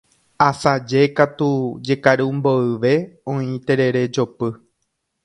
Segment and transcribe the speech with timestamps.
[0.45, 1.49] Asaje katu,
[1.89, 2.93] jekaru mboyve,
[3.35, 4.49] oĩ terere jopy.